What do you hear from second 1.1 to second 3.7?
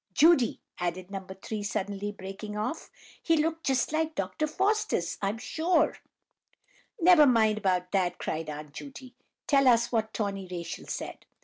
No. 3, breaking suddenly off; "he looked